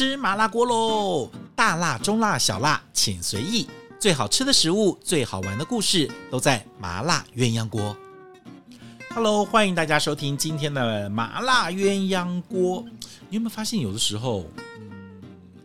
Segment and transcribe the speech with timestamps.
[0.00, 1.30] 吃麻辣锅喽！
[1.54, 3.68] 大辣、中辣、小辣，请随意。
[3.98, 7.94] 最好吃的食物，最好玩的故事，都在麻辣鸳鸯锅。
[9.14, 12.82] Hello，欢迎大家收听今天的麻辣鸳鸯锅。
[13.28, 14.46] 你有没有发现，有的时候，
[14.78, 15.20] 嗯，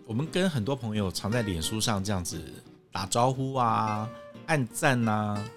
[0.06, 2.38] 我们跟很多朋友常在脸书上这样子
[2.92, 4.06] 打招呼啊、
[4.48, 5.50] 按赞呐、啊，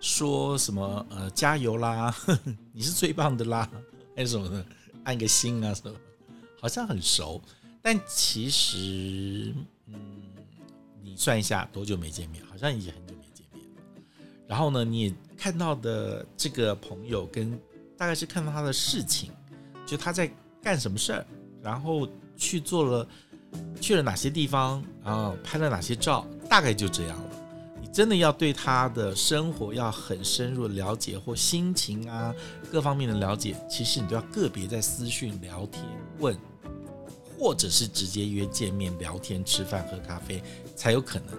[0.00, 2.16] 说什么呃加油啦，
[2.72, 3.68] 你是最棒的啦，
[4.16, 4.64] 还是什么的，
[5.04, 5.94] 按个心啊什么。
[6.58, 7.40] 好像很熟，
[7.86, 9.54] 但其实，
[9.86, 9.94] 嗯，
[11.04, 12.44] 你算一下多久没见面？
[12.44, 13.82] 好像已经很久没见面了。
[14.48, 17.56] 然后呢，你也看到的这个朋友，跟
[17.96, 19.30] 大概是看到他的事情，
[19.86, 20.28] 就他在
[20.60, 21.24] 干什么事儿，
[21.62, 23.08] 然后去做了
[23.80, 27.30] 去了哪些地方，然后拍了哪些照，大概就这样了。
[27.80, 32.34] 你真的要对他的生活要很深入的了解，或心情啊
[32.68, 35.84] 各方面的了解，其实你都要个别在私讯聊天
[36.18, 36.36] 问。
[37.38, 40.42] 或者是直接约见面聊天、吃饭、喝咖啡
[40.74, 41.38] 才有可能。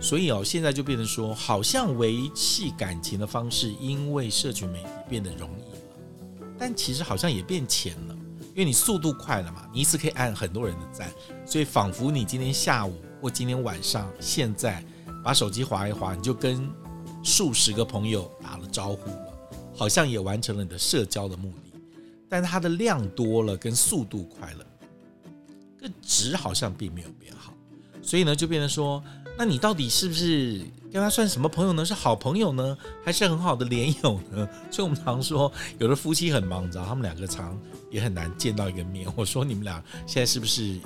[0.00, 8.14] 所以哦，现在就变成说，好像维系感情的方式，因为社群媒体变得容易了，但其实好像也变浅了，
[8.50, 11.10] 因为你速度快了嘛，你一次可以按很多人的赞，
[11.46, 14.84] 所以仿佛你今天下午或今天晚上，现在
[15.24, 16.68] 把手机划一划，你就跟
[17.22, 19.32] 数十个朋友打了招呼了，
[19.74, 21.80] 好像也完成了你的社交的目的，
[22.28, 24.66] 但它的量多了，跟速度快了。
[25.84, 27.52] 这值好像并没有变好，
[28.00, 29.04] 所以呢，就变成说，
[29.36, 31.84] 那你到底是不是跟他算什么朋友呢？
[31.84, 34.48] 是好朋友呢，还是很好的连友呢？
[34.72, 39.06] 所以我们常说，有的夫妻很忙，你知道，他们两个常也很难见到一个面。
[39.14, 40.80] 我说你们俩现在是不是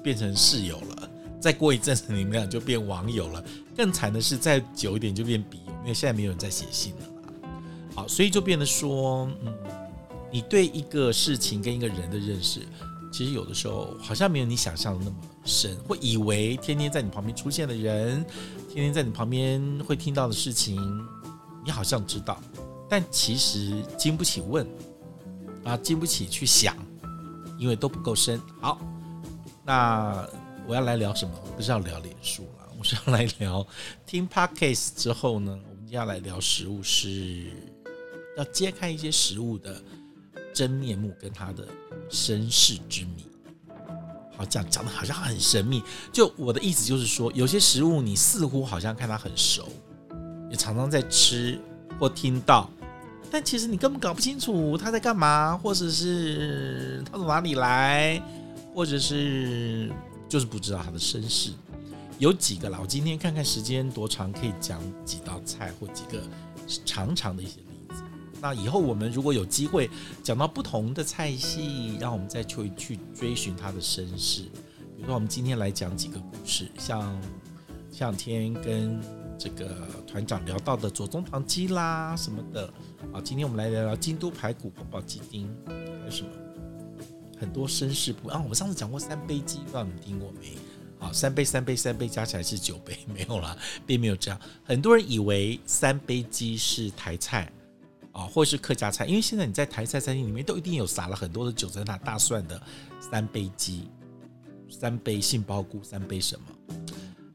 [0.00, 1.10] 变成室友了？
[1.40, 3.44] 再过一阵子，你们俩就变网友了。
[3.76, 7.50] 更惨的是，再久一点就变笔友，因为现在没有人在写信了嘛。
[7.96, 9.52] 好，所以就变得说，嗯，
[10.30, 12.60] 你对一个事情跟一个人的认识。
[13.16, 18.22] 其实有的时候好像没有你想象的那么深，会以为天天在你旁边出现的人，
[18.68, 20.78] 天天在你旁边会听到的事情，
[21.64, 22.38] 你好像知道，
[22.90, 24.66] 但其实经不起问
[25.64, 26.76] 啊，经不起去想，
[27.58, 28.38] 因为都不够深。
[28.60, 28.78] 好，
[29.64, 30.28] 那
[30.68, 31.34] 我要来聊什么？
[31.42, 33.66] 我不是要聊脸书了，我是要来聊
[34.04, 37.46] 听 Podcast 之后呢，我们要来聊食物，是
[38.36, 39.82] 要揭开一些食物的。
[40.56, 41.68] 真面目跟他的
[42.08, 43.26] 身世之谜，
[44.34, 45.82] 好，讲讲的好像很神秘。
[46.10, 49.68] 就我的意思就是说，有些食物你似乎好像看他很熟，
[50.48, 51.60] 也常常在吃
[51.98, 52.70] 或听到，
[53.30, 58.18] 但其实你根本搞不清楚他在干嘛，或者是他从哪里来，
[58.74, 59.92] 或者是
[60.26, 61.50] 就是不知道他的身世。
[62.18, 66.18] 有几个啦，我今天看看时间多长，可以讲几道菜或几个
[66.86, 67.56] 长长的一些。
[68.40, 69.88] 那以后我们如果有机会
[70.22, 74.42] 讲到不同的菜系，让我们再去去追寻它的身世。
[74.96, 77.20] 比如说，我们今天来讲几个故事，像
[77.90, 79.00] 前两天跟
[79.38, 79.76] 这个
[80.06, 82.66] 团长聊到的左宗棠鸡啦什么的
[83.12, 83.20] 啊。
[83.22, 86.28] 今天我们来聊聊京都排骨、宫保鸡丁，还有什么
[87.38, 88.40] 很多身世不啊。
[88.42, 90.54] 我们上次讲过三杯鸡，不知道你们听过没？
[90.98, 94.40] 啊，三杯三杯三杯加起来是九杯，没有啦，并没有这样。
[94.64, 97.52] 很多人以为三杯鸡是台菜。
[98.16, 102.58] 啊，或者是客家菜，因为现在你在台菜餐厅里面都一定有撒了很多的九层塔、大蒜的
[102.98, 103.90] 三杯鸡、
[104.70, 106.74] 三杯杏鲍菇、三杯什么？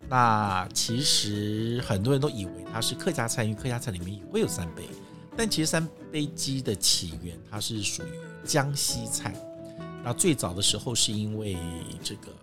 [0.09, 4.83] 那其实很多人都以为它是客家菜，因为客家菜里面也会有三杯。
[5.37, 8.07] 但其实三杯鸡的起源，它是属于
[8.43, 9.35] 江西菜。
[10.03, 11.55] 那最早的时候是因为
[12.01, 12.33] 这个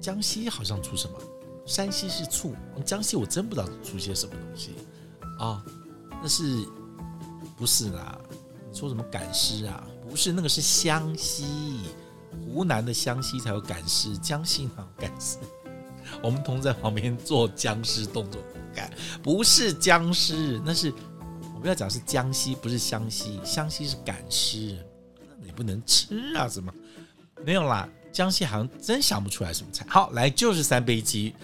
[0.00, 1.18] 江西好像出什么，
[1.66, 4.70] 山西是醋，江西我真不知道出些什么东西
[5.40, 5.64] 啊，
[6.22, 6.64] 那是。
[7.56, 8.18] 不是啦，
[8.70, 9.84] 你说什么赶尸啊？
[10.08, 11.80] 不是，那个是湘西，
[12.30, 15.38] 湖南的湘西才有赶尸，江西哪有赶尸？
[16.22, 20.92] 我们同在旁边做僵尸动作不敢，不是僵尸，那是
[21.54, 24.76] 我们要讲是江西，不是湘西，湘西是赶尸，
[25.40, 26.46] 那你不能吃啊？
[26.46, 26.72] 怎么
[27.44, 27.88] 没有啦？
[28.12, 29.84] 江西好像真想不出来什么菜。
[29.88, 31.34] 好，来就是三杯鸡。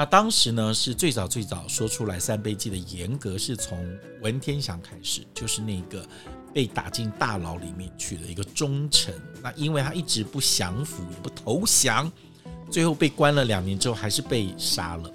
[0.00, 3.86] 那当时呢，是最早最早说出来三杯鸡的严格是从
[4.22, 6.02] 文天祥开始，就是那个
[6.54, 9.14] 被打进大牢里面去的一个忠臣。
[9.42, 12.10] 那因为他一直不降服也不投降，
[12.70, 15.12] 最后被关了两年之后还是被杀了。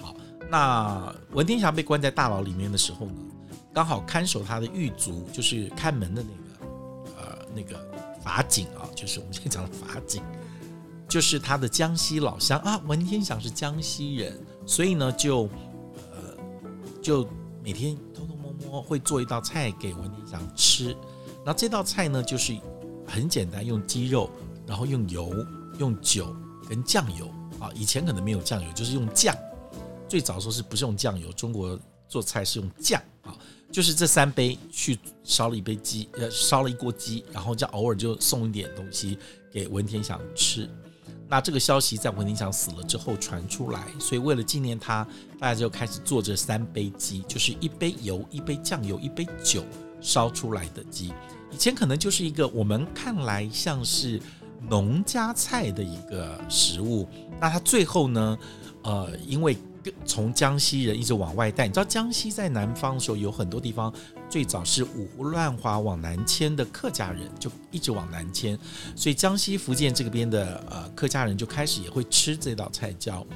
[0.00, 0.14] 好，
[0.48, 3.16] 那文天祥被关在大牢里面的时候呢，
[3.74, 7.76] 刚好看守他的狱卒就是看门的那个呃那个
[8.22, 10.22] 法警啊，就是我们现在讲的法警。
[11.08, 15.48] 就是他的江西老乡啊，文天祥是江西人，所以呢，就
[16.12, 16.36] 呃，
[17.00, 17.26] 就
[17.64, 20.94] 每天偷偷摸摸会做一道菜给文天祥吃。
[21.46, 22.54] 那这道菜呢，就是
[23.06, 24.28] 很简单，用鸡肉，
[24.66, 25.34] 然后用油
[25.78, 26.36] 用酒
[26.68, 27.26] 跟酱油
[27.58, 29.34] 啊，以前可能没有酱油，就是用酱。
[30.06, 31.32] 最早说是不是用酱油？
[31.32, 33.34] 中国做菜是用酱啊，
[33.72, 39.18] 就是这三杯去烧了一杯鸡，呃，烧了一锅鸡，然后就偶尔就送一点东西
[39.50, 40.68] 给文天祥吃。
[41.28, 45.06] 那这个消息在文天祥死了之后传出来，所以为了纪念他，
[45.38, 49.62] 大家就开始做这三杯鸡，就是一杯油、一杯酱油、一杯酒
[50.00, 51.12] 烧出来的鸡。
[51.50, 54.20] 以前可能就是一个我们看来像是
[54.68, 57.06] 农家菜的一个食物。
[57.38, 58.38] 那它最后呢，
[58.82, 59.56] 呃，因为。
[60.04, 63.92] 从江西人一直往外带，你知道江西在南方的时候有很多地方，
[64.28, 68.58] 最早是五胡乱华往南迁的客家人，就一直往南迁，
[68.96, 73.26] 所以江西、福建这边的呃客家人就开始也会吃这道菜，叫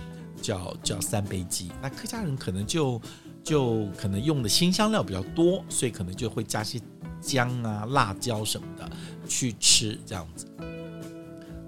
[0.40, 1.70] 叫叫三杯鸡。
[1.80, 3.00] 那客家人可能就
[3.44, 6.80] 就可能用的辛香料比较多，所以可能就会加些
[7.20, 8.90] 姜啊、辣椒什么的
[9.28, 10.46] 去吃这样子。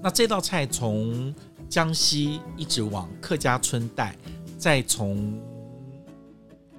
[0.03, 1.35] 那这道菜从
[1.69, 4.17] 江西一直往客家村带。
[4.64, 5.38] 再从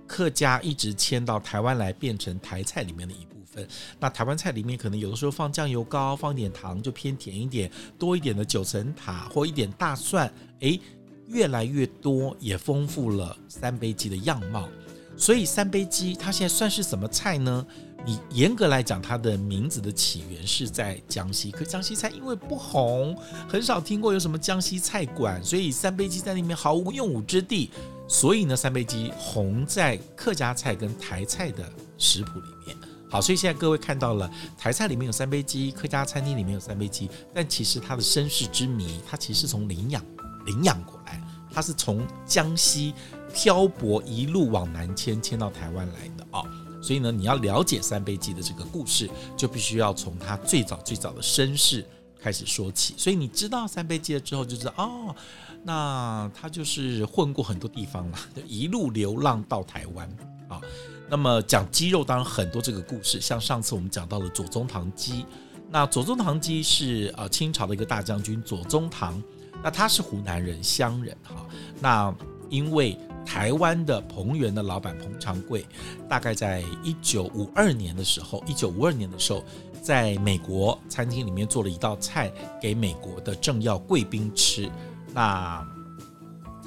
[0.08, 3.68] 客家一直迁到台湾来，变成台菜里面的一部分。
[4.00, 10.82] 那台湾菜里面可能有的时候放酱油膏，放一点糖，就偏甜一点；多一点的九层塔或一点大蒜，诶，
[11.28, 14.68] 越来越多，也丰富了三杯鸡的样貌。
[15.16, 17.64] 所以三杯鸡它现在算是什么菜呢？
[18.06, 23.18] 你严格来讲，它的名字的起源是在江西，可江西菜因为不红，
[23.50, 27.72] 很少听过有什么江西菜馆，所以三杯鸡在那边毫无用武之地。
[28.08, 31.68] 所以呢，三杯鸡红在客家菜跟台菜的
[31.98, 32.78] 食谱里面。
[33.10, 40.04] 好，所以现在各位看到了台菜里面有三杯鸡，客家餐厅里面有三杯鸡，但其实它的身世之谜，它其实是从领养
[40.46, 41.20] 领养过来，
[41.52, 42.94] 它是从江西
[43.34, 46.44] 漂泊一路往南迁，迁到台湾来的啊。
[46.86, 51.84] 所以呢，你要了解三杯鸡的这个故事，就必须要从他最早最早的身世
[52.22, 52.94] 开始说起。
[52.96, 55.16] 所以你知道三杯鸡了之后，就知道哦，
[55.64, 60.08] 那他就是混过很多地方了，就 一路流浪到台湾
[60.48, 60.62] 啊。
[61.10, 65.26] 那么讲鸡肉，当然很多这个故事，像上次我们讲到了左宗棠鸡，
[65.72, 69.20] 那左宗棠鸡是呃清朝的一个大将军左宗棠，
[69.64, 71.48] 那他是湖南人湘人哈，
[71.82, 72.16] 那
[72.48, 72.96] 因为。
[73.26, 75.66] 台湾的彭源的老板彭长贵，
[76.08, 79.44] 大概在一九五二年的时候，一九五二年的时候，
[79.82, 82.32] 在美国餐厅里面做了一道菜
[82.62, 84.70] 给美国的政要贵宾吃。
[85.14, 85.66] 那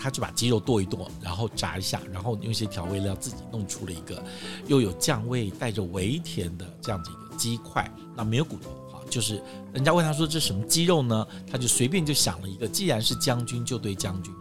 [0.01, 4.23] 他就把鸡肉剁一剁，然后炸一下，然后用一些调味料自己弄出了一个
[4.67, 7.91] 又有酱味、带着微甜的这样子一个鸡块。
[8.17, 11.27] 那没有骨头，哈，就是人家问他说这什么鸡肉呢？
[11.51, 14.33] 他就随便就想了一个，既然是将军，就对将军。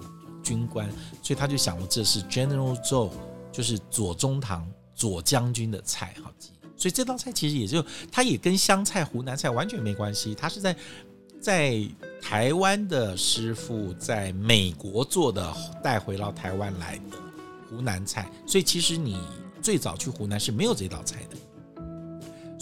[0.47, 0.89] 军官，
[1.21, 3.11] 所以他就想了，这是 General Tso，
[3.51, 4.65] 就是左宗棠
[4.95, 6.31] 左将军的菜，好。
[6.79, 10.75] 所以这道菜其实也就，它也跟湘菜、湖南菜完全没关系，它是在
[11.41, 11.81] 在
[12.21, 17.17] 台湾的师傅在美国做的，带回到台湾来的
[17.67, 18.29] 湖南菜。
[18.45, 19.19] 所以其实你
[19.59, 21.37] 最早去湖南是没有这道菜的。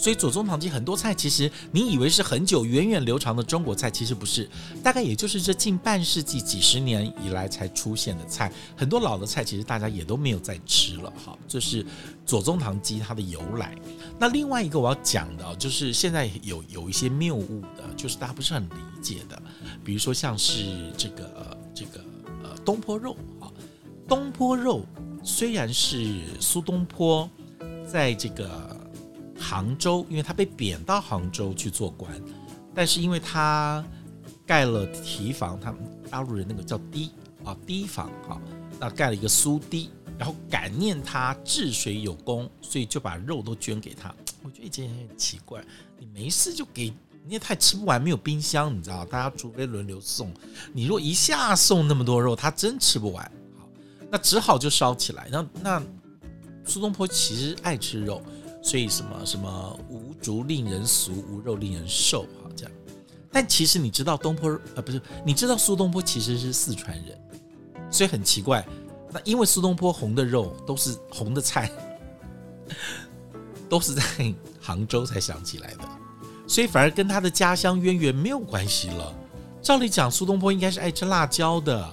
[0.06, 4.48] 所以左宗棠鸡很多菜，其实你以为是很久源远流长的中国菜，其实不是，
[4.80, 8.52] 大概也就是这近半世纪、几十年以来才出现的菜。
[8.76, 11.12] 很多老的菜，其实大家也都没有再吃了。
[11.24, 11.84] 哈，这是
[12.24, 13.74] 左宗棠鸡它的由来。
[14.16, 19.42] 那另外一个我要讲的，就是现在有有一些谬误的，就是大家不是很理解的，
[19.84, 21.98] 比如说像是这个这个
[22.44, 23.50] 呃东坡肉啊，
[24.06, 24.86] 东坡肉
[25.24, 27.28] 虽然是苏东坡
[27.84, 28.85] 在这个。
[29.38, 32.10] 杭州，因为他被贬到杭州去做官，
[32.74, 33.84] 但是因为他
[34.46, 37.10] 盖了堤防，他们大陆人那个叫堤
[37.44, 38.40] 啊堤防啊，
[38.80, 44.14] 那盖了一个苏堤，然后感念他治水有功，所以就把肉都捐给他。
[44.42, 45.64] 我觉得这件事很奇怪，
[45.98, 46.92] 你没事就给，
[47.26, 50.32] 你也吃不完，没有冰箱，你知道，大家除非轮流送，
[50.72, 53.24] 你若一下送那么多肉，他真吃不完，
[53.58, 53.68] 好，
[54.10, 55.28] 那只好就烧起来。
[55.30, 55.82] 那那
[56.64, 58.22] 苏东坡其实爱吃肉。
[58.66, 62.72] 所以什么什么无竹令人俗，无肉令人瘦，好这样。
[63.30, 67.16] 但其实你知道东坡呃不是，你知道苏东坡其实是四川人，
[67.92, 68.66] 所以很奇怪。
[69.12, 71.70] 那因为苏东坡红的肉都是红的菜，
[73.70, 74.02] 都是在
[74.60, 75.88] 杭州才想起来的，
[76.48, 79.14] 所以反而跟他的家乡渊源没有关系了。
[79.62, 81.88] 照理讲，苏东坡应该是爱吃辣椒的，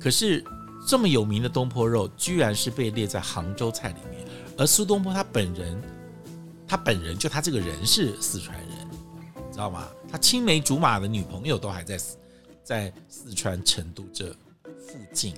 [0.00, 0.44] 可是
[0.88, 4.26] 这么有名的东坡肉，居然是被列在杭州菜里面，
[4.58, 5.80] 而苏东坡他本人。
[6.66, 8.68] 他本人就他这个人是四川人，
[9.34, 9.88] 你知道吗？
[10.10, 12.16] 他青梅竹马的女朋友都还在四
[12.62, 14.30] 在四川成都这
[14.64, 15.34] 附近，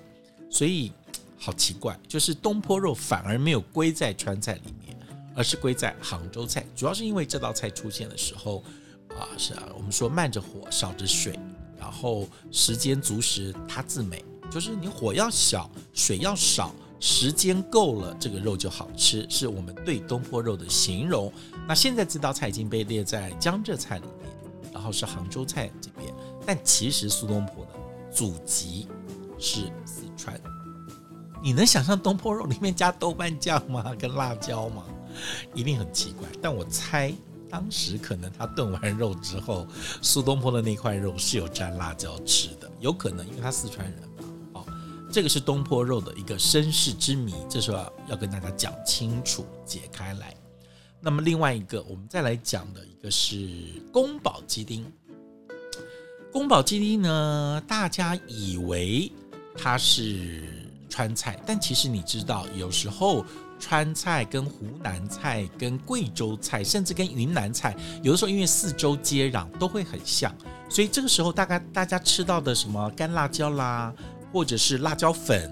[0.50, 0.92] 所以
[1.38, 4.96] 好奇怪，就是东坡肉反而没有归在川菜里面，
[5.34, 6.64] 而是归在杭州菜。
[6.74, 8.64] 主要是因为这道菜出现的时候
[9.10, 11.38] 啊，是啊，我们说慢着火，少着水，
[11.78, 21.32] 然后时间足时它自美，就是你火要小，水要少，时间够了，这个肉就好吃，是我们对东坡肉的形容。
[21.66, 24.30] 那现在这道菜已经被列在江浙菜里面，
[24.72, 26.12] 然后是杭州菜这边，
[26.44, 27.70] 但其实苏东坡的
[28.10, 28.88] 祖籍
[29.38, 30.40] 是四川。
[31.40, 33.94] 你能想象东坡肉里面加豆瓣酱吗？
[33.96, 34.84] 跟辣椒吗？
[35.54, 36.26] 一定很奇怪。
[36.42, 37.14] 但我猜
[37.48, 39.68] 当时可能他炖完肉之后，
[40.02, 44.07] 苏东坡的那块肉是有蘸辣椒吃的，有可能，因为他四川人。
[45.10, 50.34] 这个是东坡肉的一个身世之谜，这时候要，要跟大家讲清楚、解开来。
[51.00, 53.48] 那么另外一个，我们再来讲的一个是
[53.92, 54.84] 宫保鸡丁。
[56.32, 59.10] 宫保鸡丁呢，大家以为
[59.56, 60.42] 它是。
[60.90, 63.22] 川菜，但其实你知道，有时候
[63.60, 70.34] 川菜跟湖南菜、跟贵州菜，甚至跟云南菜，有的时候因为四周接壤，都会很像。
[70.66, 73.92] 所以这个时候，大概大家吃到的什么干辣椒啦，
[74.32, 75.50] 或者是辣椒粉，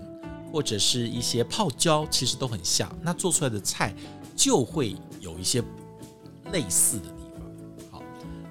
[0.52, 2.90] 或者是一些泡椒，其实都很像。
[3.02, 3.94] 那做出来的菜
[4.34, 5.62] 就会有一些
[6.52, 8.00] 类似的地方。
[8.00, 8.02] 好，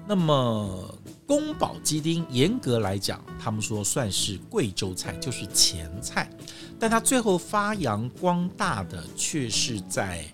[0.06, 0.94] 那么。
[1.28, 6.30] 宫保鸡丁严格来讲，他们说算是贵州菜，就是前菜，
[6.78, 10.24] 但它最后发扬光大的却是在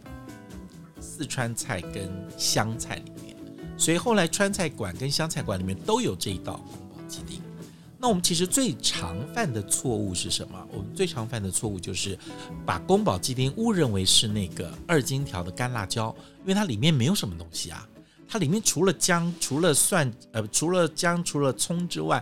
[1.00, 3.34] 四川菜跟湘菜里面，
[3.78, 7.40] 所以后来川菜馆跟湘菜馆里面都有这一道宫保鸡丁。
[8.02, 10.58] 那我们其实最常犯的错误是什么？
[10.72, 12.18] 我们最常犯的错误就是
[12.66, 17.88] 把宫保鸡丁误认为是那个二荆条的干辣椒，因为它里面没有什么东西啊。
[18.28, 22.20] 它里面除了姜、除了蒜、呃，除了姜、除了葱之外，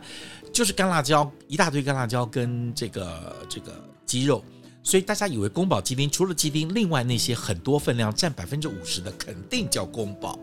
[0.52, 4.44] 就是干辣椒，一大堆干辣椒跟这个这个鸡肉，
[4.82, 10.38] 所以大家以为宫保鸡丁除了鸡丁，另外那些很多分量占百分之五十的肯定叫宫保，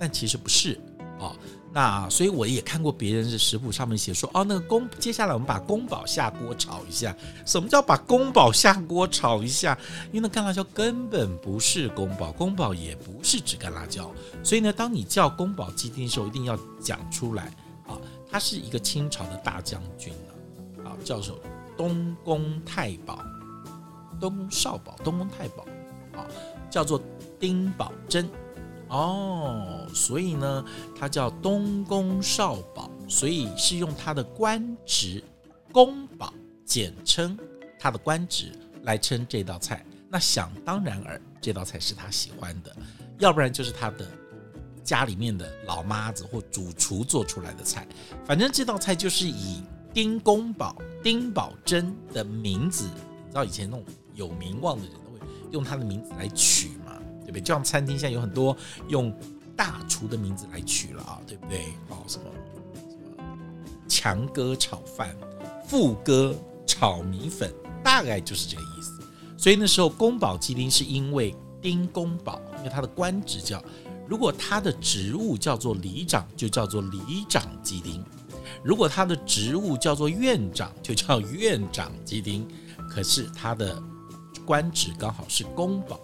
[0.00, 0.80] 但其实不是
[1.20, 1.30] 啊。
[1.78, 7.14] 那所以我也看过别人的食谱上面写说，哦，那个宫，接下来我们把宫保下锅炒一下。
[7.46, 9.78] 什么叫把宫保下锅炒一下？
[10.10, 14.10] 因为那干辣椒根本不是宫保，宫保也不是指干辣椒。
[14.42, 17.44] 所以呢，当你叫宫保鸡丁的时候，一定要讲出来
[17.86, 17.94] 啊，
[18.28, 20.12] 他是一个清朝的大将军
[20.84, 21.38] 啊，叫做
[21.76, 23.20] 东宫太保，
[24.18, 25.62] 东宫少保，东宫太保
[26.18, 26.26] 啊，
[26.68, 27.00] 叫做
[27.38, 28.28] 丁宝珍。
[28.88, 30.64] 哦，所以呢，
[30.98, 35.22] 他叫东宫少保，所以是用他的官职
[35.72, 36.32] 宫保，
[36.64, 37.38] 简称
[37.78, 38.52] 他的官职
[38.82, 39.84] 来称这道菜。
[40.10, 42.74] 那想当然尔，这道菜是他喜欢的，
[43.18, 44.06] 要不然就是他的
[44.82, 47.86] 家里面的老妈子或主厨做出来的菜。
[48.24, 55.18] 反正这道菜就是以丁公保、丁宝楨的名字，你知道以前那种有名望的人都会
[55.50, 56.87] 用他的名字来取嘛。
[57.28, 57.42] 对不对？
[57.42, 58.56] 就像餐厅现在有很多
[58.88, 59.14] 用
[59.54, 61.58] 大厨的名字来取了啊，对不对？
[61.90, 63.24] 哦，什么什么
[63.86, 65.14] 强哥炒饭，
[65.66, 66.34] 富哥
[66.66, 67.52] 炒米粉，
[67.84, 68.92] 大概就是这个意思。
[69.36, 73.62] 所以那时候宫保鸡丁是因为丁公保，因为他的官职叫，
[74.06, 78.02] 如果他的职务叫做里长，就叫做里长鸡丁；
[78.64, 82.48] 如果他的职务叫做院长，就叫院长鸡丁。
[82.88, 83.82] 可是他的
[84.46, 86.00] 官职刚好是宫保。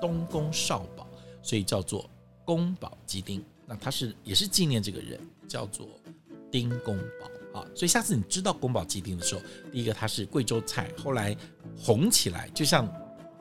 [0.00, 1.06] 东宫少保，
[1.42, 2.08] 所以叫做
[2.44, 3.44] 宫保鸡丁。
[3.66, 5.86] 那他是也是纪念这个人，叫做
[6.50, 6.98] 丁公
[7.52, 7.66] 保啊。
[7.74, 11.36] 所以下次你知道宫保鸡丁的时候，第一个它是贵州菜，后来
[11.76, 12.88] 红起来，就像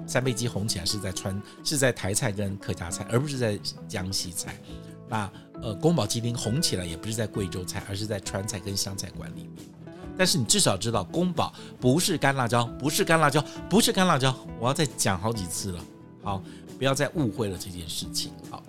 [0.06, 3.58] 三杯鸡红起来是在川，是在台菜跟客家菜，而不是在
[3.88, 4.60] 江西菜。
[5.08, 5.32] 那
[5.62, 9.66] 呃，宫保鸡丁红起来也不是在贵州菜，而是在川菜跟湘菜馆里面。
[10.18, 14.36] 但是你至少知道宫保不是干辣椒，不是干辣椒，不是干辣椒。
[14.60, 15.84] 我要再讲好几次了。
[16.28, 16.44] 好，
[16.78, 18.34] 不要再误会了这件事情。
[18.52, 18.62] 好，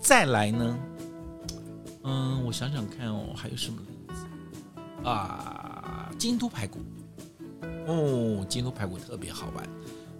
[0.00, 0.78] 再来呢？
[2.04, 4.24] 嗯，我想想看哦，还有什么例子
[5.02, 6.08] 啊？
[6.16, 6.78] 京都排骨
[7.88, 9.68] 哦，京都排骨特别好玩。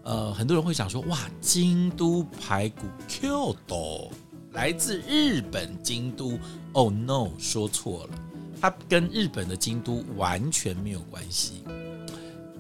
[0.03, 4.09] 呃，很多人会想说，哇，京都排骨 Kyoto
[4.51, 6.37] 来自日本京都。
[6.73, 8.19] Oh no，说错了，
[8.61, 11.63] 它跟日本的京都完全没有关系。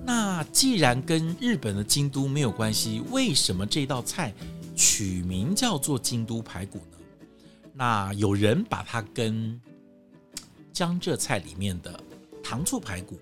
[0.05, 4.35] 那既然跟日本的京都没有关系，为什么这道菜
[4.75, 6.99] 取名叫做京都排骨呢？
[7.73, 9.61] 那有人把它跟
[10.73, 11.99] 江浙菜里面的
[12.43, 13.19] 糖醋排骨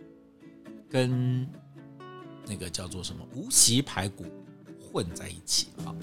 [0.88, 1.46] 跟
[2.46, 4.24] 那个叫做什么无锡排骨
[4.80, 5.94] 混在一起啊。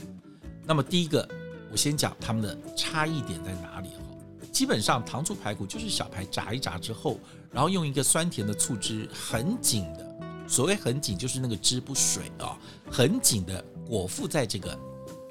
[0.63, 1.27] 那么第一个，
[1.72, 4.03] 我先讲它们的差异点在哪里哈。
[4.51, 7.19] 基本上糖醋排骨就是小排炸一炸之后，
[7.51, 10.07] 然后用一个酸甜的醋汁很紧的。
[10.48, 12.58] 所谓很紧，就是那个汁不水啊，
[12.89, 14.80] 很紧的裹覆在这个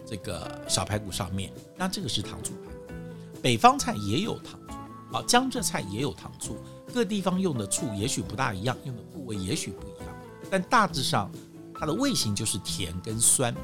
[0.07, 1.51] 这个小排骨上面。
[1.77, 2.95] 那这个是糖醋排骨。
[3.43, 6.57] 北方菜也有糖醋，啊，江浙菜也有糖醋，
[6.93, 10.15] 各地方用的醋也许不大一样，用的部位也许不一样，
[10.51, 11.31] 但大致上
[11.75, 13.55] 它的味型就是甜跟酸。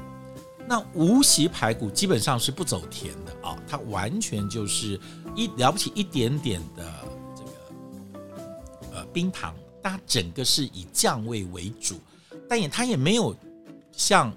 [0.65, 4.97] 那无锡排骨基本上是不走甜的啊，它完全就是
[5.35, 6.93] 一了不起一点点的
[7.35, 11.99] 这个呃冰糖，它整个是以酱味为主，
[12.47, 13.35] 但也它也没有
[13.91, 14.33] 像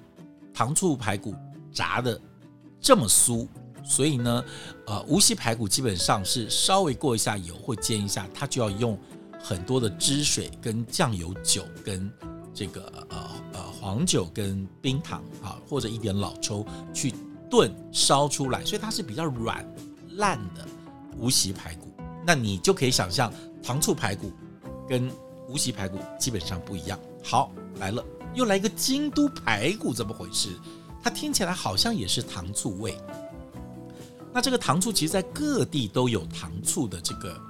[0.52, 1.34] 糖醋排骨
[1.72, 2.20] 炸的
[2.80, 3.46] 这么酥，
[3.84, 4.44] 所以呢，
[4.86, 8.98] 呃，无锡排骨基本上是稍微过一下油或煎一下，它就要用
[9.40, 12.10] 很多的汁水跟酱油酒跟
[12.52, 13.66] 这个呃呃。
[13.78, 17.14] 黄酒跟冰糖啊，或者一点老抽去
[17.48, 19.64] 炖烧出来，所以它是比较软
[20.16, 20.66] 烂的
[21.16, 21.94] 无锡排骨。
[22.26, 24.32] 那你就可以想象糖醋排骨
[24.88, 25.08] 跟
[25.48, 26.98] 无锡排骨基本上不一样。
[27.22, 30.50] 好，来了，又来一个京都排骨，怎么回事？
[31.02, 32.96] 它听起来好像也是糖醋味。
[34.32, 37.40] 那这个糖醋其实在各地都有糖醋的这个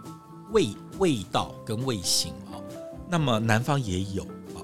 [0.52, 2.60] 味味道跟味型啊。
[3.08, 4.22] 那么南方也有
[4.54, 4.62] 啊。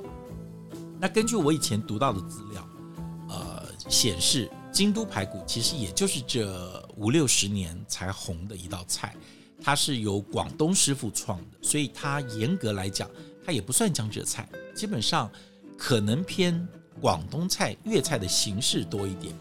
[1.00, 2.68] 那根据我以前读到的资料，
[3.28, 9.16] 呃，显示京都排骨其实也就是这五六十年才红的一道菜，
[9.62, 13.09] 它是由广东师傅创的，所以它严格来讲，
[13.45, 15.31] 它也不算江浙菜，基本上
[15.78, 16.66] 可能偏
[17.00, 19.35] 广东菜、粤菜的形式多一点。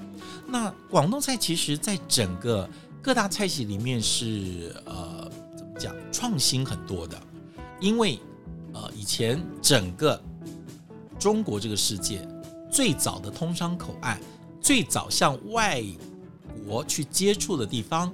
[0.47, 2.69] 那广东菜其实在整个
[3.01, 7.19] 各大菜系里面是呃怎么讲创新很多的，
[7.79, 8.19] 因为
[8.73, 10.21] 呃以前整个。
[11.19, 12.27] 中国这个世界
[12.71, 14.19] 最早的通商口岸，
[14.59, 15.79] 最早向外
[16.65, 18.11] 国去接触的地方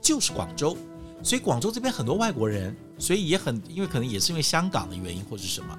[0.00, 0.74] 就是广州，
[1.22, 5.78] 所以广州这边很多外国人，所以也很因为可能也是因为香港的原因或是什么，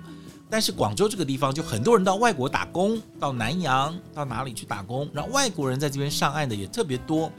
[0.49, 7.31] 但是广州这个地方就很多人到外国打工，到南洋到哪里去打工，然后外国人在这边上岸的也特别多。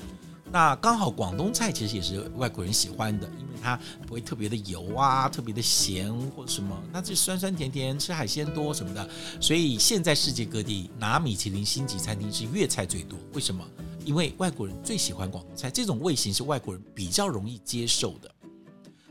[0.50, 9.08] 那刚好广东菜其实也是外国人喜欢的，因为它不会特别的油啊，特别的咸或什么，那这酸酸甜甜，吃海鲜多什么的，
[9.40, 13.18] 所以现在世界各地拿米其林星级餐厅是粤菜最多。
[13.32, 13.64] 为什么？
[14.04, 18.30] 因为外国人最喜欢广东菜，这种味型是外国人比较容易接受的。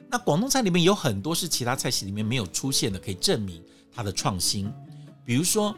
[0.09, 4.71] 那广东菜里面有很多是其他菜系里面没有出现的，可以证明它的创新。
[5.23, 5.75] 比如说，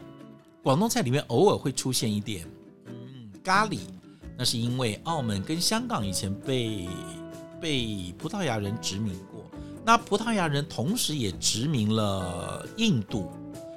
[0.62, 2.46] 广东菜里面偶尔会出现一点，
[2.86, 3.78] 嗯，咖喱。
[4.36, 6.88] 那是因为澳门跟香港以前被
[7.60, 9.44] 被葡萄牙人殖民过，
[9.84, 13.30] 那葡萄牙人同时也殖民了印度，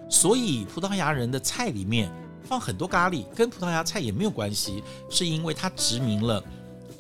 [0.09, 2.11] 所以葡萄牙人的菜里面
[2.47, 6.43] 放很多咖喱，跟葡萄牙菜也没有关系，是因为它殖民了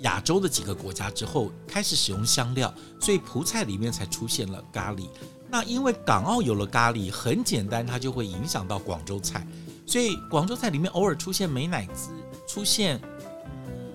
[0.01, 5.07] 亚洲的几个国家之后，开始使用香料，所以葡菜里面才出现了咖喱。
[5.49, 9.47] 那因为港澳有了咖喱，很简单，它就会影响到广州菜，
[9.85, 12.09] 所以广州菜里面偶尔出现美乃滋，
[12.47, 12.99] 出现
[13.45, 13.87] 嗯。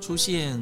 [0.00, 0.60] 出现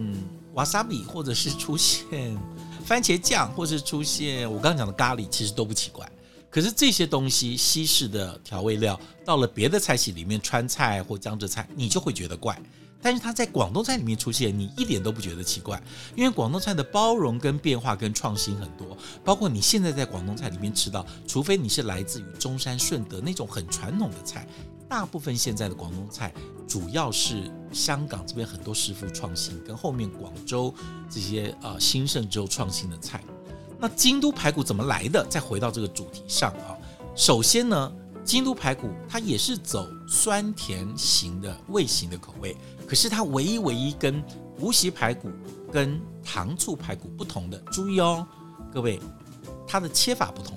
[0.55, 2.39] 瓦萨比，或者是出现
[2.85, 6.09] 番茄酱，或者是出现我刚刚讲的咖喱，其实都不奇怪。
[6.53, 12.61] 可是这些东西，西式的调味料，到了别的菜系里面，川菜或江浙菜，你就会觉得怪。
[13.01, 15.83] 但是它在广东菜里面出现，你一点都不觉得奇怪，
[16.15, 18.97] 因为广东菜的包容跟变化跟创新很多。
[19.25, 24.47] 包括你现在在广东菜里面吃到，除非你是来自于中山顺德那种很传统的菜。
[24.89, 26.33] 大部分现在的广东菜，
[26.69, 30.73] 主要是香港这边很多师傅创新，跟后面广州
[31.09, 33.25] 这些呃兴盛之后创新的菜。
[33.83, 35.27] 那京都排骨怎么来的？
[35.29, 36.79] 再回到这个主题上啊，
[37.17, 37.93] 首先呢，
[38.23, 44.23] 京都排骨它也是走酸甜型的味型的口味，可是它唯一唯一跟
[44.61, 45.29] 无锡排骨
[45.73, 48.25] 跟糖醋排骨不同的，注意哦，
[48.73, 49.01] 各位，
[49.67, 50.57] 它的切法不同。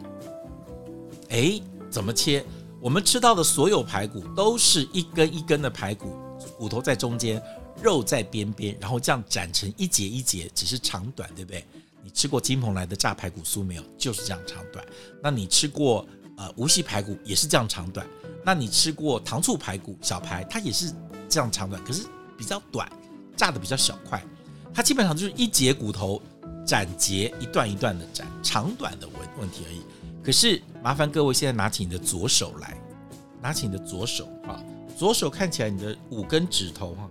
[1.30, 2.46] 诶，怎么切？
[2.80, 6.16] 我们吃到的所有排骨都是一根一根的排骨，
[6.60, 7.42] 骨头在中间，
[7.82, 11.66] 肉在边边，然后这样斩成一节一节，只是长短，对不对？
[12.04, 13.84] 你吃过金蓬莱的炸排骨酥没有？
[13.98, 14.86] 就是这样长短。
[15.24, 16.08] 那你吃过
[16.38, 18.06] 呃无锡排骨也是这样长短？
[18.44, 20.94] 那你吃过糖醋排骨小排，它也是
[21.28, 22.06] 这样长短，可是
[22.38, 22.88] 比较短，
[23.36, 24.24] 炸的比较小块。
[24.74, 26.22] 它基本上就是一节骨头
[26.66, 29.82] 斩节，一段一段的斩，长短的问问题而已。
[30.24, 32.78] 可是麻烦各位现在拿起你的左手来，
[33.42, 34.64] 拿起你的左手啊，
[34.96, 37.10] 左手看起来你的五根指头哈，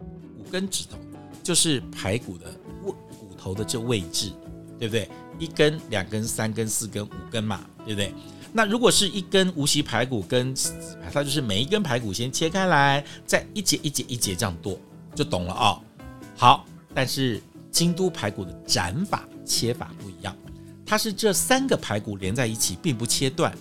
[0.55, 0.97] 根指头
[1.43, 2.47] 就是排骨的
[2.85, 4.31] 位骨头的这位置，
[4.79, 5.11] 对不对？
[5.37, 8.15] 一根、两根、三根、四根、五根嘛，对不对？
[8.53, 10.55] 那如果是一根无锡排骨跟
[11.13, 14.79] 它就是每一根排骨先切开来，再一节一节一节这样剁，
[15.13, 15.83] 就懂了啊、
[16.37, 16.65] 好，
[16.95, 20.37] 但是京都排骨的斩法切法不一样。
[20.87, 23.53] 它是这三个排骨连在一起，并不切断，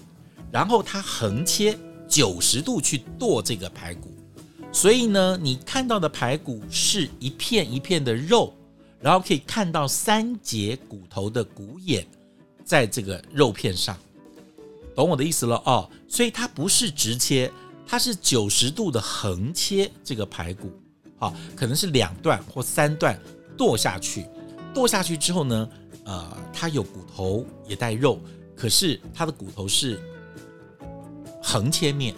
[0.51, 1.75] 然后它横切
[2.07, 4.13] 九十度去剁这个排骨，
[4.73, 8.51] 所以呢，你看到的排骨是一片一片的肉，
[8.99, 12.05] 然后可以看到三节骨头的骨眼，
[12.65, 13.95] 在这个肉片上，
[14.95, 15.87] 懂我的意思了哦。
[16.07, 17.51] 所以它不是直切，
[17.85, 20.71] 它是九十度的横切这个排骨，
[21.17, 23.17] 好，可能是两段或三段
[23.55, 24.25] 剁下去。
[24.73, 25.69] 剁下去之后呢，
[26.03, 28.19] 呃，它有骨头也带肉，
[28.55, 30.01] 可是它的骨头是
[31.43, 32.15] 横切面，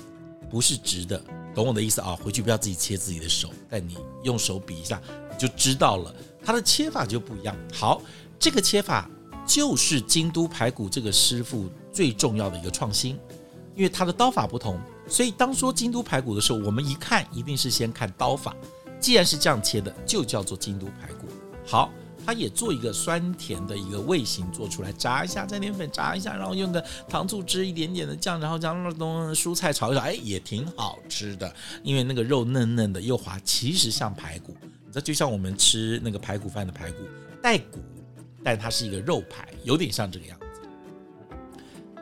[0.49, 1.21] 不是直的，
[1.55, 2.15] 懂我的意思啊？
[2.21, 6.13] 回去不要自己切自己的手，但你用手比一下，你就知道了，
[6.43, 7.55] 它的切法就不一样。
[7.73, 8.01] 好，
[8.37, 9.09] 这个切法
[9.47, 13.17] 就是京都排骨这个师傅最重要的一个创新，
[13.73, 18.53] 因为他的刀法不同，所以当说京都排骨的时候，我们一看一定是先看刀法。
[18.99, 21.27] 既然是这样切的，就叫做京都排骨。
[21.65, 21.89] 好。
[22.25, 31.53] 他也做一个酸甜的一个味型做出来，炸一下，再点粉炸一下，然后用个糖醋汁一点点的酱，然后将那东蔬菜炒一炒，哎，也挺好吃的。
[31.83, 34.57] 因为那个肉嫩嫩的又滑，其实像排骨，
[34.91, 36.97] 这就像我们吃那个排骨饭的排骨
[37.43, 37.77] 带骨，
[38.43, 40.45] 但它是一个肉排，有点像这个样子。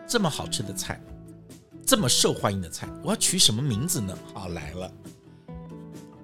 [0.08, 1.02] 这么好吃的菜，
[1.86, 4.18] 这么受欢迎的菜，我要取什么名字呢？
[4.34, 4.90] 好，来了，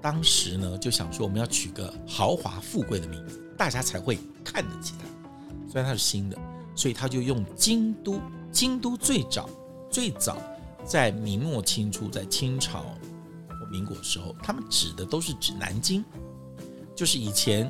[0.02, 3.42] 当时呢就想说我们要取个豪华富贵的名字。
[3.60, 5.06] 大家才会看得起它，
[5.70, 6.38] 虽然它是新的，
[6.74, 8.22] 所以他就用京都。
[8.54, 9.50] 京都最早
[9.92, 10.38] 最早
[10.86, 12.86] 在明末清初，在清朝
[13.48, 16.04] 或民国时候，他们指的都是指南京，
[16.96, 17.70] 就是以前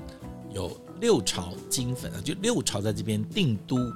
[0.54, 3.92] 有六朝京粉啊，就六朝在这边定都，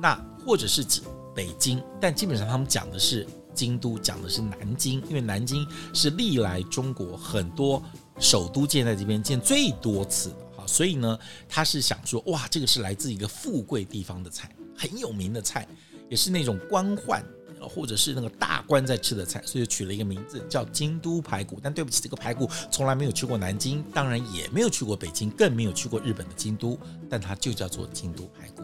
[0.00, 1.00] 那或者是指
[1.34, 3.24] 北京，但基本上他们讲的是
[3.54, 7.82] 京都，讲的是南京，因为南京是历来中国很多
[8.18, 10.66] 首都建在这边建最多次的哈。
[10.66, 15.66] 所以呢，他是想说，哇，这个是来自一个富贵地方的菜，很有名的菜，
[16.08, 17.22] 也是那种官宦
[17.60, 21.58] 或者是那个大官在吃的菜，所以取了一个名字叫京都排骨。
[21.62, 26.78] 但对不起，这个排骨从来没有去过南京，当然也没有去过北京，更没有去过日本的京都，
[27.10, 28.62] 但它就叫做京都排骨。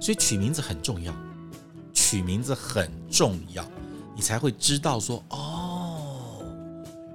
[0.00, 1.14] 所以取名字很重要，
[1.94, 3.66] 取名字很重要，
[4.14, 5.47] 你才会知道说，哦，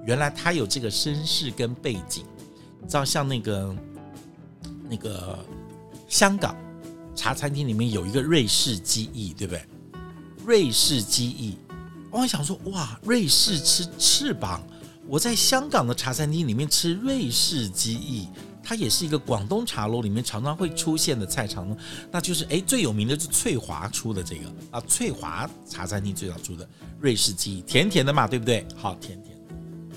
[0.06, 2.24] 原来他有这个身世跟背景。
[2.80, 3.74] 你知道像那个。
[4.86, 5.38] 那个
[6.08, 6.54] 香港
[7.16, 9.64] 茶餐厅里面有一个瑞士鸡翼，对不对？
[10.44, 11.56] 瑞士鸡翼，
[12.10, 14.62] 我想说，哇，瑞士吃翅膀。
[15.08, 18.28] 我在香港的茶餐厅里面吃瑞士鸡翼，
[18.62, 21.74] 它也是一个广东茶楼里面常常会出现的菜场，
[22.12, 26.68] 那就是哎，最有名的是翠华出的这个啊，翠华茶餐厅最早出的
[27.00, 28.66] 瑞士鸡翼，甜甜的嘛，对不对？
[28.76, 29.33] 好，甜甜。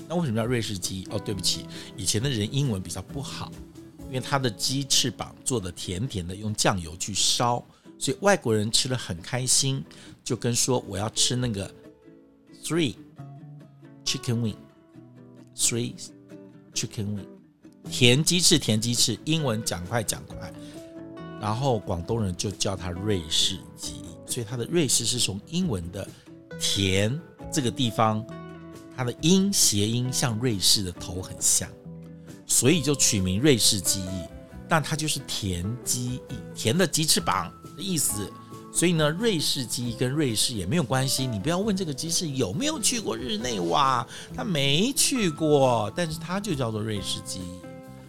[0.08, 1.06] 那为什么叫瑞士鸡？
[1.10, 1.66] 哦，对不起，
[1.96, 3.52] 以前的人英文比较不好。
[4.08, 7.62] 因为它的鸡翅膀做的甜甜的，用酱油去烧，
[7.98, 9.84] 所以外国人吃了很开心，
[10.24, 11.70] 就跟说我要吃那个
[12.64, 12.94] three
[14.06, 15.92] chicken wing，three
[16.72, 17.26] chicken wing，
[17.90, 20.50] 甜鸡翅，甜鸡翅，英文讲快讲快，
[21.38, 26.08] 然后广东人就叫它瑞士鸡，所以它的瑞士是从英文的
[26.58, 27.20] 甜
[27.52, 28.26] 这个地方，
[28.98, 31.68] 它的音谐音像瑞士的头很像。
[32.46, 34.24] 所以就取名瑞士鸡翼，
[34.68, 36.20] 但它就是甜鸡翼，
[36.54, 38.28] 甜的鸡翅膀的意思。
[38.72, 41.26] 所以呢，瑞士鸡翼跟瑞士也没有关系。
[41.26, 47.60] 你不要问这个鸡翅有没有去过日内瓦，它没去过，但是它就叫做瑞士鸡翼。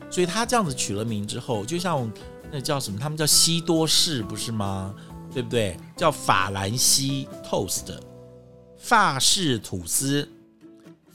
[0.09, 2.11] 所以它这样子取了名之后，就像
[2.51, 4.95] 那叫什么，他们叫西多士不是吗？
[5.31, 5.77] 对不对？
[5.95, 7.85] 叫法兰西 toast，
[8.77, 10.27] 法式吐司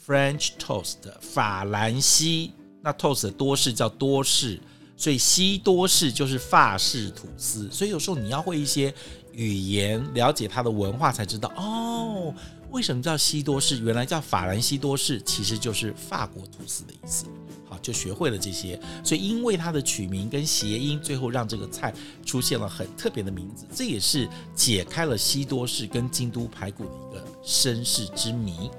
[0.07, 2.53] ，French toast，法兰西。
[2.83, 4.61] 那 toast 多士叫多士，
[4.97, 7.67] 所以西多士就是法式吐司。
[7.73, 8.93] 所以有时候你要会一些
[9.33, 12.35] 语言，了解它的文化，才知道哦，
[12.71, 13.79] 为什么叫西多士？
[13.79, 17.25] 原来叫法兰西多士，其实就是法国吐司的意思。
[17.67, 18.79] 好，就学会了这些。
[19.03, 21.91] 所以因为它的取名跟谐音，最后让这个菜
[22.23, 23.65] 出现了很特别的名字。
[23.75, 28.71] 这也是解开了西多士跟京都排骨的一个身世之谜。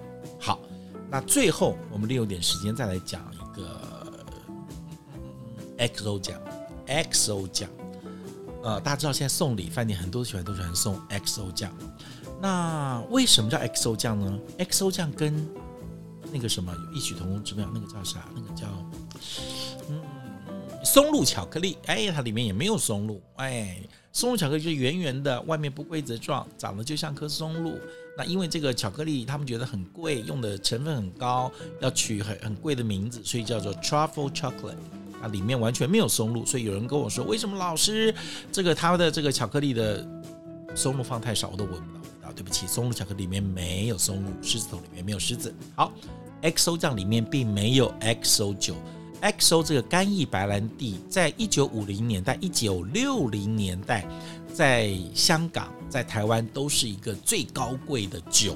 [1.10, 3.94] 那最后我们利用点时间再来讲一个。
[5.78, 6.40] XO 酱
[6.88, 7.70] ，XO 酱，
[8.64, 11.70] 呃，大家知道现在送礼饭店很多喜欢都喜欢送 XO 酱，
[12.42, 15.46] 那为什么叫 XO 酱呢？XO 酱跟
[16.32, 18.24] 那个什么异曲同工之妙，那个叫啥？
[18.34, 18.68] 那个叫
[20.96, 23.82] 松露巧克力，哎，它里面也没有松露，哎，
[24.14, 27.78] 松露巧克力就是圆圆的，外面不规则状，长得就像颗松露。
[28.18, 34.78] 那因为这个巧克力他们觉得很贵，用的成分很高，要取很很贵的名字，所以叫做 Truffle Chocolate。
[35.22, 38.16] 那，里面完全没有松露，所以有人跟我说，为什么老师
[38.50, 40.08] 这个他的这个巧克力的
[40.76, 42.32] 松露放太少，我都闻不到味道。
[42.34, 45.54] 对不起，松露巧克力里面没有松露，狮子头里面没有狮子。
[45.76, 45.92] 好
[46.42, 48.76] ，XO 酱里面并没有 XO 酒
[49.26, 54.08] ，XO 这个干邑白兰地，在一九五零年代、一九六零年代，
[54.54, 58.56] 在香港、在台湾都是一个最高贵的酒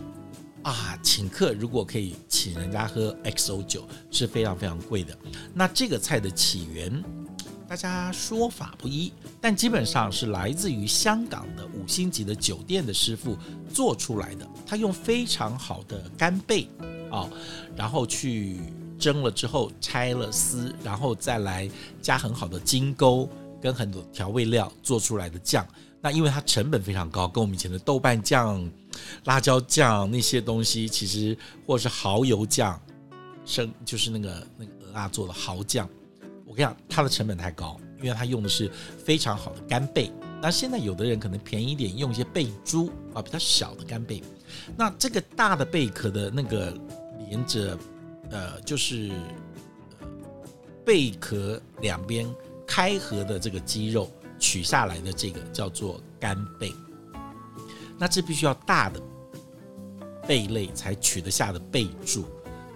[0.61, 0.95] 啊。
[1.01, 5.17] 请客如果可以请人家喝 XO 酒是非常非常贵的。
[5.53, 7.03] 那这个菜的起源，
[7.67, 13.35] 大家说法不一，但基本上是来自于香港的五星级的酒店的师傅
[13.73, 14.47] 做出来的。
[14.67, 16.69] 他用非常好的干贝
[17.09, 17.27] 啊，
[17.75, 18.59] 然后去
[18.99, 21.69] 蒸了之后拆了丝，然后再来
[22.01, 23.27] 加很好的金钩
[23.61, 25.65] 跟很多调味料做出来的酱。
[26.01, 28.69] 那因为它成本非常高，跟我们以前的豆瓣酱、
[29.25, 32.79] 辣椒酱那些东西，其实或者是蚝油酱，
[33.45, 35.89] 生就是那个那个鹅啊做的蚝酱。
[36.45, 38.71] 我跟你讲，它的成本太高，因为它用的是
[39.03, 40.11] 非常好的干贝。
[40.41, 44.23] 那现在有的人可能便宜一点，用一些贝珠啊，比较小的干贝。
[44.77, 46.73] 那这个大的贝壳的那个
[47.27, 47.77] 连着，
[48.31, 49.11] 呃，就是
[50.85, 52.27] 贝壳两边
[52.65, 56.73] 开合的这个肌肉取下来的这个叫做干贝。
[57.97, 59.01] 那这必须要大的
[60.27, 62.25] 贝类才取得下的贝柱，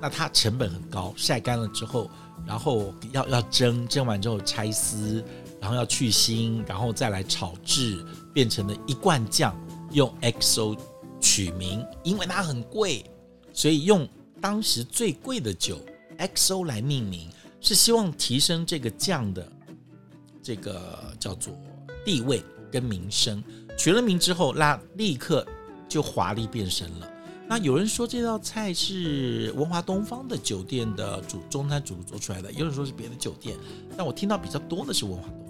[0.02, 2.10] 那它成本很高，晒干了之后。
[2.46, 5.24] 然后要要蒸，蒸完之后拆丝，
[5.62, 9.56] 然后要去腥，然后再来炒制，变成了一罐酱，
[9.92, 10.78] 用 XO
[11.22, 13.06] 取名，因为它很贵，
[13.54, 14.06] 所以用
[14.44, 15.80] 当时最贵的酒
[16.18, 17.30] XO 来命名，
[17.62, 19.50] 是希望提升这个酱的
[20.42, 21.58] 这个叫做
[22.04, 23.42] 地位跟名声。
[23.78, 25.48] 取了名之后，那立刻
[25.88, 27.10] 就华丽变身了。
[27.48, 33.58] 那有人说这道菜是文华东方的酒店的主中餐主厨做出来的，有人说是别的酒店，
[33.96, 35.43] 但我听到比较多的是文华东方，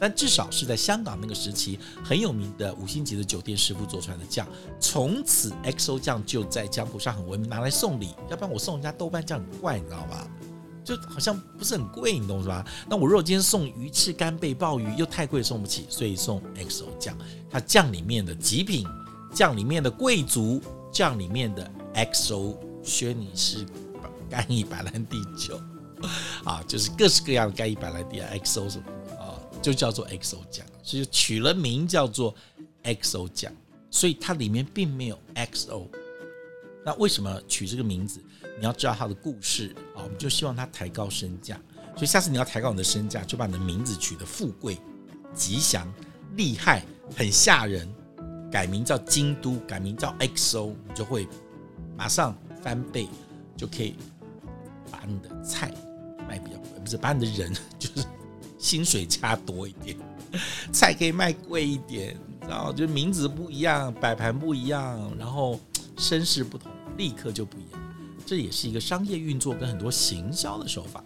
[0.00, 4.48] 但至少是在香港那个时期很有名的五星级的酒店师傅做出来的酱，
[4.80, 10.26] 从此 XO 酱就在江湖上很闻名，拿来送礼，要不然我送人家豆瓣酱很怪，你知道吗？
[10.82, 12.66] 就好像不是很贵，你懂是吧？
[12.88, 17.14] 那我如果今天送鱼翅、干贝、鲍鱼又太贵送不起，所以送 XO 酱，
[17.50, 18.86] 它酱里面的极品，
[19.34, 20.60] 酱里面的贵族。
[20.92, 23.64] 酱里面的 XO 轩尼诗
[24.28, 25.56] 干邑白兰地酒
[26.42, 28.84] 啊，就是各式各样的干邑白兰地啊，XO 什么，
[29.62, 32.34] 就叫做 XO 酱，所以取了名叫做
[32.82, 33.52] XO 酱，
[33.90, 35.86] 所以它里面并没有 XO。
[36.84, 38.20] 那为什么取这个名字？
[38.58, 41.60] 你要知道它的故事啊，我们就希望它抬高身价，
[41.94, 44.78] 所以下次你要抬高你的身价，就把你的名字取得富贵、
[45.34, 45.92] 吉祥、
[46.36, 46.84] 厉害、
[47.16, 47.88] 很吓人。
[48.50, 51.28] 改名叫京都，改名叫 XO，你就会
[51.96, 53.06] 马上翻倍，
[53.56, 53.94] 就可以
[54.90, 55.72] 把你的菜
[56.26, 58.04] 卖比较贵，不是把你的人 就是
[58.60, 59.96] 薪水加多一点，
[60.70, 65.58] 菜可以卖贵一点，然后就名字不一样，摆盘不一样，然后
[65.96, 67.80] 身世不同，立刻就不一样。
[68.26, 71.02] 这也是一个商业运作跟很多行销的手法。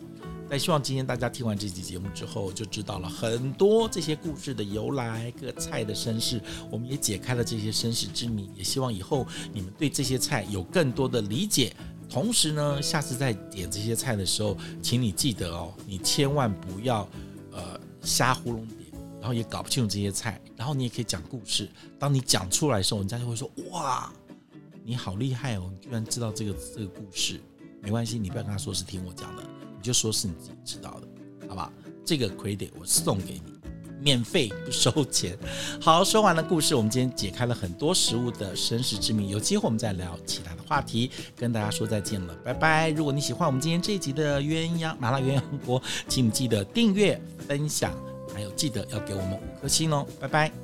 [0.47, 6.38] 但希望今天大家听完这期节目之后，就知道了很多这些故事的由来，各菜的身世，
[6.71, 8.51] 我们也解开了这些身世之谜。
[8.55, 11.75] 也希望以后你们对这些菜有更多的理解。
[12.11, 17.09] 同时呢，下次在点这些菜的时候，请你记得哦，你千万不要
[17.55, 18.81] 呃瞎胡弄点，
[19.19, 21.69] 然后也搞不清楚这些菜，然后你也可以讲故事。
[21.99, 24.12] 当你讲出来的时候，人家就会说：“哇，
[24.85, 27.40] 你好厉害哦，你居然知道这个这个故事。”
[27.81, 29.43] 没关系，你不要跟他说是听我讲的。
[29.77, 31.09] 你就说是你自己知道的，
[31.49, 31.73] 好吧？
[32.05, 33.54] 这个 credit 我送给你，
[34.05, 35.37] 免费不收钱。
[35.81, 39.31] 好，说完了故事，我们今天解开了很多食物的身世之谜。
[39.31, 42.90] 有机会我们再聊其他的话题，跟大家说再见了，拜拜。
[42.90, 47.93] 如果你喜欢我们今天这一集的鸳鸯麻辣鸳鸯锅，请记得订阅、分享，
[48.35, 50.63] 还有记得要给我们五颗星哦，拜拜。